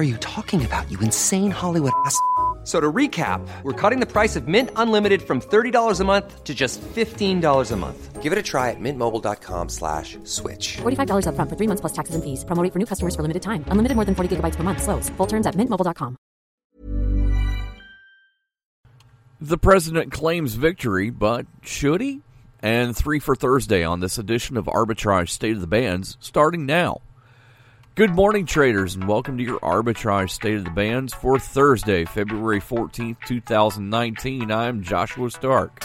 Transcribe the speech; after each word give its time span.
are 0.00 0.08
you 0.12 0.16
talking 0.16 0.64
about, 0.64 0.90
you 0.90 0.98
insane 1.00 1.50
Hollywood 1.50 1.92
ass? 2.06 2.16
So 2.62 2.78
to 2.78 2.92
recap, 2.92 3.40
we're 3.62 3.72
cutting 3.72 4.00
the 4.00 4.06
price 4.06 4.36
of 4.36 4.46
Mint 4.46 4.70
Unlimited 4.76 5.22
from 5.22 5.40
$30 5.40 6.00
a 6.00 6.04
month 6.04 6.44
to 6.44 6.54
just 6.54 6.80
$15 6.80 7.72
a 7.72 7.76
month. 7.76 8.22
Give 8.22 8.32
it 8.32 8.38
a 8.38 8.42
try 8.42 8.68
at 8.68 8.76
mintmobile.com 8.78 9.70
slash 9.70 10.18
switch. 10.24 10.76
$45 10.82 11.24
upfront 11.24 11.48
for 11.48 11.56
three 11.56 11.66
months 11.66 11.80
plus 11.80 11.92
taxes 11.92 12.14
and 12.14 12.22
fees. 12.22 12.44
Promo 12.44 12.62
rate 12.62 12.72
for 12.72 12.78
new 12.78 12.84
customers 12.84 13.16
for 13.16 13.22
limited 13.22 13.42
time. 13.42 13.64
Unlimited 13.68 13.96
more 13.96 14.04
than 14.04 14.14
40 14.14 14.36
gigabytes 14.36 14.56
per 14.56 14.62
month. 14.62 14.82
Slows. 14.82 15.08
Full 15.16 15.26
terms 15.26 15.46
at 15.46 15.54
mintmobile.com. 15.56 16.16
The 19.40 19.56
president 19.56 20.12
claims 20.12 20.54
victory, 20.54 21.08
but 21.08 21.46
should 21.62 22.02
he? 22.02 22.20
And 22.62 22.94
three 22.94 23.20
for 23.20 23.34
Thursday 23.34 23.82
on 23.82 24.00
this 24.00 24.18
edition 24.18 24.58
of 24.58 24.66
Arbitrage 24.66 25.30
State 25.30 25.54
of 25.54 25.62
the 25.62 25.66
Bands, 25.66 26.18
starting 26.20 26.66
now. 26.66 27.00
Good 28.00 28.14
morning, 28.14 28.46
traders, 28.46 28.94
and 28.94 29.06
welcome 29.06 29.36
to 29.36 29.44
your 29.44 29.60
Arbitrage 29.60 30.30
State 30.30 30.54
of 30.54 30.64
the 30.64 30.70
Bands 30.70 31.12
for 31.12 31.38
Thursday, 31.38 32.06
February 32.06 32.58
14th, 32.58 33.18
2019. 33.26 34.50
I'm 34.50 34.82
Joshua 34.82 35.30
Stark. 35.30 35.84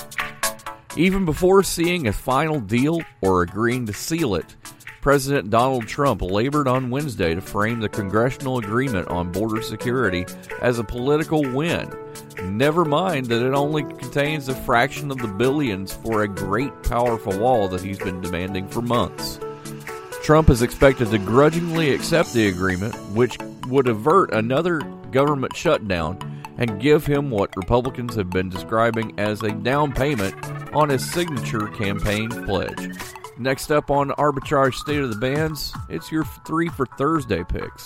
Even 0.95 1.25
before 1.25 1.61
seeing 1.61 2.07
a 2.07 2.13
final 2.13 2.61
deal 2.61 3.01
or 3.19 3.41
agreeing 3.41 3.85
to 3.87 3.91
seal 3.91 4.35
it, 4.35 4.55
President 5.01 5.49
Donald 5.49 5.87
Trump 5.87 6.21
labored 6.21 6.69
on 6.69 6.89
Wednesday 6.89 7.35
to 7.35 7.41
frame 7.41 7.81
the 7.81 7.89
congressional 7.89 8.59
agreement 8.59 9.09
on 9.09 9.33
border 9.33 9.61
security 9.61 10.25
as 10.61 10.79
a 10.79 10.85
political 10.85 11.41
win. 11.41 11.91
Never 12.43 12.85
mind 12.85 13.25
that 13.25 13.45
it 13.45 13.53
only 13.53 13.83
contains 13.83 14.47
a 14.47 14.55
fraction 14.55 15.11
of 15.11 15.17
the 15.17 15.27
billions 15.27 15.91
for 15.91 16.23
a 16.23 16.29
great, 16.29 16.81
powerful 16.83 17.37
wall 17.37 17.67
that 17.67 17.81
he's 17.81 17.99
been 17.99 18.21
demanding 18.21 18.69
for 18.69 18.81
months. 18.81 19.37
Trump 20.25 20.49
is 20.49 20.63
expected 20.63 21.11
to 21.11 21.19
grudgingly 21.19 21.93
accept 21.93 22.33
the 22.33 22.47
agreement, 22.47 22.95
which 23.11 23.37
would 23.67 23.87
avert 23.87 24.33
another 24.33 24.79
government 25.11 25.55
shutdown 25.55 26.17
and 26.57 26.81
give 26.81 27.05
him 27.05 27.29
what 27.29 27.55
Republicans 27.55 28.15
have 28.15 28.31
been 28.31 28.49
describing 28.49 29.13
as 29.19 29.43
a 29.43 29.51
down 29.51 29.93
payment 29.93 30.33
on 30.73 30.89
his 30.89 31.07
signature 31.11 31.67
campaign 31.67 32.27
pledge. 32.47 32.97
Next 33.37 33.69
up 33.69 33.91
on 33.91 34.09
Arbitrage 34.17 34.73
State 34.73 35.01
of 35.01 35.11
the 35.11 35.19
Bands, 35.19 35.71
it's 35.89 36.11
your 36.11 36.25
three 36.43 36.69
for 36.69 36.87
Thursday 36.97 37.43
picks. 37.43 37.85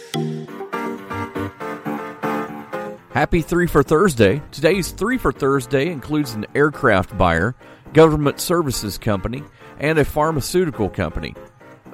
Happy 3.13 3.41
3 3.41 3.67
for 3.67 3.83
Thursday. 3.83 4.41
Today's 4.51 4.91
3 4.91 5.17
for 5.17 5.33
Thursday 5.33 5.91
includes 5.91 6.33
an 6.33 6.45
aircraft 6.55 7.17
buyer, 7.17 7.55
government 7.91 8.39
services 8.39 8.97
company, 8.97 9.43
and 9.79 9.99
a 9.99 10.05
pharmaceutical 10.05 10.87
company. 10.87 11.35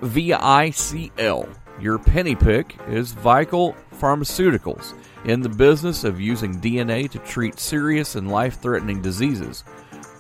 VICL. 0.01 1.49
Your 1.81 1.97
penny 1.97 2.35
pick 2.35 2.77
is 2.87 3.13
Vical 3.13 3.75
Pharmaceuticals, 3.99 4.93
in 5.25 5.41
the 5.41 5.49
business 5.49 6.03
of 6.03 6.21
using 6.21 6.61
DNA 6.61 7.09
to 7.09 7.17
treat 7.17 7.59
serious 7.59 8.13
and 8.13 8.29
life 8.29 8.61
threatening 8.61 9.01
diseases. 9.01 9.63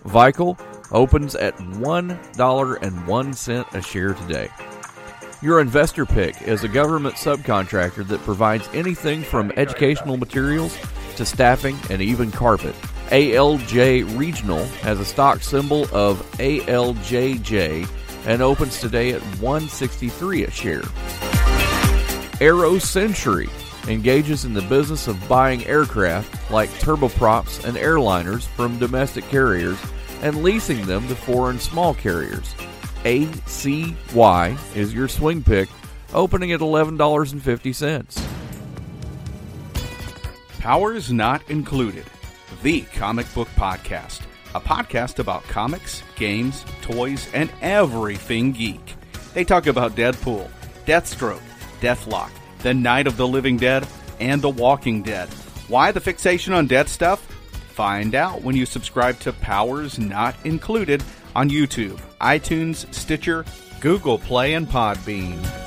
Vical 0.03 0.59
opens 0.91 1.35
at 1.35 1.55
$1.01 1.57 3.75
a 3.75 3.81
share 3.83 4.15
today. 4.15 4.49
Your 5.39 5.61
investor 5.61 6.03
pick 6.03 6.41
is 6.41 6.63
a 6.63 6.67
government 6.67 7.13
subcontractor 7.13 8.07
that 8.07 8.21
provides 8.21 8.67
anything 8.73 9.21
from 9.21 9.51
educational 9.55 10.17
materials 10.17 10.75
to 11.15 11.25
staffing 11.27 11.77
and 11.91 12.01
even 12.01 12.31
carpet. 12.31 12.73
ALJ 13.09 14.17
Regional 14.17 14.65
has 14.81 14.99
a 14.99 15.05
stock 15.05 15.43
symbol 15.43 15.83
of 15.93 16.19
ALJJ 16.39 17.87
and 18.25 18.41
opens 18.41 18.79
today 18.79 19.11
at 19.11 19.21
163 19.39 20.45
a 20.45 20.49
share. 20.49 20.81
Aero 22.41 22.79
Century 22.79 23.47
engages 23.87 24.43
in 24.43 24.55
the 24.55 24.63
business 24.63 25.07
of 25.07 25.29
buying 25.29 25.63
aircraft 25.67 26.49
like 26.49 26.69
turboprops 26.79 27.63
and 27.63 27.77
airliners 27.77 28.47
from 28.47 28.79
domestic 28.79 29.23
carriers 29.29 29.77
and 30.23 30.41
leasing 30.41 30.83
them 30.87 31.07
to 31.07 31.15
foreign 31.15 31.59
small 31.59 31.93
carriers. 31.93 32.55
ACY 33.07 34.75
is 34.75 34.93
your 34.93 35.07
swing 35.07 35.41
pick, 35.41 35.69
opening 36.13 36.51
at 36.51 36.59
$11.50. 36.59 38.27
Powers 40.59 41.09
Not 41.13 41.49
Included, 41.49 42.03
the 42.63 42.81
comic 42.81 43.33
book 43.33 43.47
podcast. 43.55 44.23
A 44.55 44.59
podcast 44.59 45.19
about 45.19 45.43
comics, 45.43 46.03
games, 46.17 46.65
toys, 46.81 47.29
and 47.33 47.49
everything 47.61 48.51
geek. 48.51 48.95
They 49.33 49.45
talk 49.45 49.67
about 49.67 49.95
Deadpool, 49.95 50.49
Deathstroke, 50.85 51.39
Deathlok, 51.79 52.31
The 52.59 52.73
Night 52.73 53.07
of 53.07 53.15
the 53.15 53.25
Living 53.27 53.55
Dead, 53.55 53.87
and 54.19 54.41
The 54.41 54.49
Walking 54.49 55.01
Dead. 55.01 55.29
Why 55.69 55.93
the 55.93 56.01
fixation 56.01 56.51
on 56.51 56.67
dead 56.67 56.89
stuff? 56.89 57.21
Find 57.69 58.15
out 58.15 58.41
when 58.41 58.57
you 58.57 58.65
subscribe 58.65 59.17
to 59.19 59.31
Powers 59.31 59.97
Not 59.97 60.35
Included 60.43 61.01
on 61.37 61.51
YouTube, 61.51 61.99
iTunes, 62.19 62.91
Stitcher, 62.91 63.45
Google 63.79 64.17
Play, 64.17 64.55
and 64.55 64.67
Podbean. 64.67 65.66